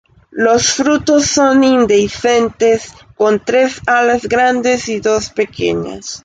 Los 0.31 0.71
frutos 0.73 1.27
son 1.27 1.63
indehiscentes, 1.63 2.91
con 3.15 3.39
tres 3.45 3.79
alas 3.85 4.23
grandes 4.27 4.89
y 4.89 4.99
dos 4.99 5.29
pequeñas. 5.29 6.19